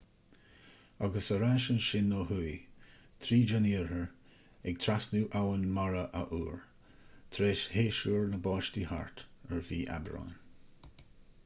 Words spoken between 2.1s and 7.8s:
ó thuaidh tríd an iarthar ag trasnú abhainn mara athuair tar éis